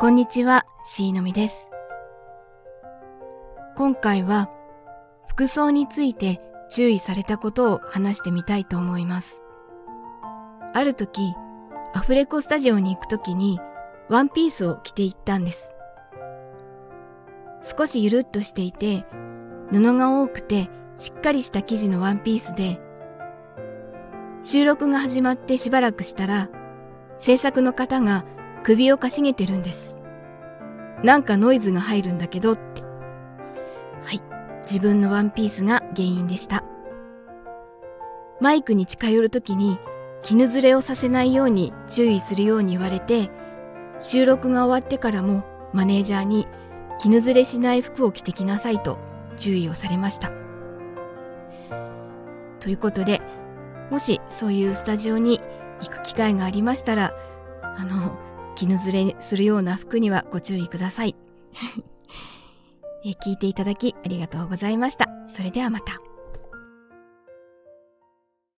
[0.00, 1.70] こんにちは、しーのみです。
[3.74, 4.48] 今回は、
[5.26, 6.38] 服装について
[6.70, 9.42] 注意されたことを話してみたいと思います。
[10.72, 11.34] ある時、
[11.94, 13.58] アフレコスタジオに行く時に、
[14.08, 15.74] ワンピースを着て行ったんです。
[17.60, 19.04] 少しゆるっとしていて、
[19.72, 22.80] 布が多くてしっかりした生地のワンピースで、
[24.44, 26.50] 収録が始まってしばらくしたら、
[27.16, 28.24] 制作の方が
[28.68, 29.96] 首をかしげてるんです。
[31.02, 32.82] なんかノイズが入るんだけどって。
[32.82, 34.20] はい。
[34.70, 36.64] 自分のワンピースが原因でした。
[38.42, 39.78] マイクに近寄るときに
[40.22, 43.30] 絹ずれをさせないように注意するように言われて、
[44.00, 46.46] 収録が終わってからもマネージャーに
[46.98, 48.98] 絹ずれしない服を着てきなさいと
[49.38, 50.30] 注意をされました。
[52.60, 53.22] ということで、
[53.90, 55.40] もしそういうスタジオに
[55.80, 57.14] 行く機会がありましたら、
[57.62, 58.27] あの、
[58.58, 61.14] 絹ずれするような服にはご注意ください。
[63.06, 65.06] え聞いていただきありがとうございました。
[65.28, 66.07] それではまた。